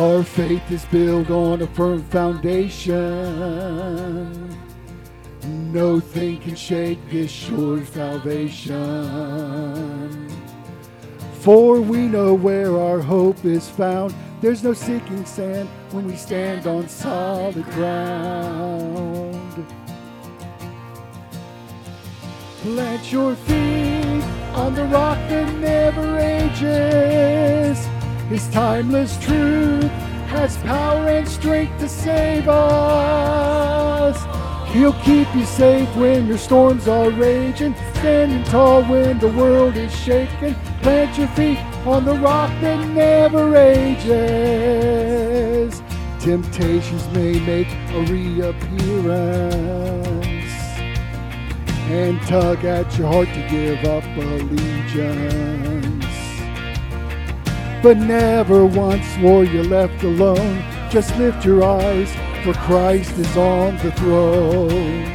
[0.00, 2.96] Our faith is built on a firm foundation.
[5.44, 8.80] Nothing can shake this sure salvation.
[11.40, 14.14] For we know where our hope is found.
[14.40, 19.66] There's no sinking sand when we stand on solid ground.
[22.62, 27.86] Plant your feet on the rock that never ages.
[28.30, 29.89] His timeless truth
[30.30, 34.16] has power and strength to save us.
[34.72, 39.92] He'll keep you safe when your storms are raging, standing tall when the world is
[39.92, 40.54] shaking.
[40.82, 44.10] Plant your feet on the rock that never ages.
[46.20, 49.50] Temptations may make a reappearance
[51.90, 55.90] and tug at your heart to give up allegiance.
[57.82, 60.62] But never once were you left alone.
[60.90, 62.10] Just lift your eyes,
[62.44, 65.06] for Christ is on the throne.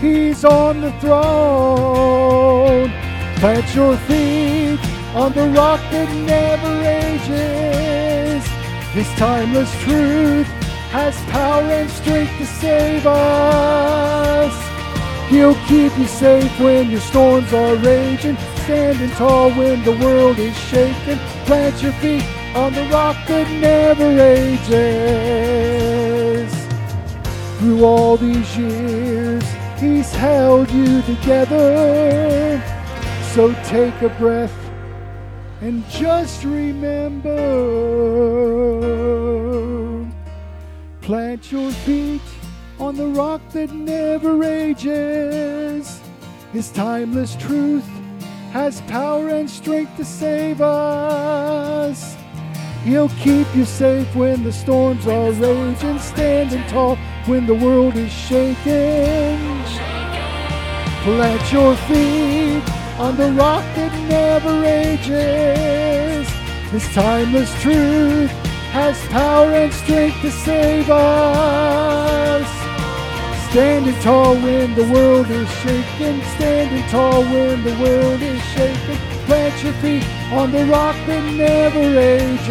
[0.00, 2.90] He's on the throne.
[3.36, 4.80] Plant your feet
[5.14, 8.46] on the rock that never ages.
[8.92, 10.46] His timeless truth
[10.92, 14.75] has power and strength to save us.
[15.28, 20.56] He'll keep you safe when your storms are raging, standing tall when the world is
[20.56, 21.18] shaking.
[21.46, 22.24] Plant your feet
[22.54, 24.66] on the rock that never ages.
[27.58, 29.42] Through all these years,
[29.80, 32.62] He's held you together.
[33.34, 34.54] So take a breath
[35.60, 37.36] and just remember.
[41.02, 42.22] Plant your feet
[42.78, 46.00] on the rock that never ages.
[46.52, 47.86] His timeless truth
[48.52, 52.16] has power and strength to save us.
[52.84, 58.12] He'll keep you safe when the storms are raging, standing tall when the world is
[58.12, 59.40] shaking.
[61.02, 62.62] Plant your feet
[62.98, 66.28] on the rock that never ages.
[66.70, 68.30] His timeless truth
[68.70, 72.25] has power and strength to save us.
[73.56, 78.98] Standing tall when the world is shaking, standing tall when the world is shaking.
[79.24, 82.42] Plant your feet on the rock that never ages.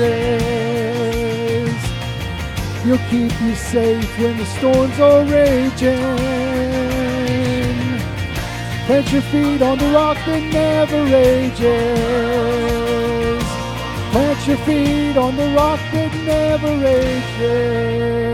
[2.83, 6.17] He'll keep you safe when the storms are raging.
[8.87, 11.59] Plant your feet on the rock that never ages.
[14.11, 18.24] Plant your feet on the rock that never ages.